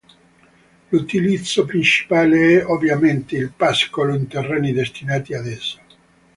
[0.91, 5.79] L'utilizzo principale è ovviamente il pascolo in terreni destinati ad esso.